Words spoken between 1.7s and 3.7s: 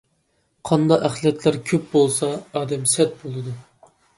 كۆپ بولسا ئادەم سەت بولىدۇ.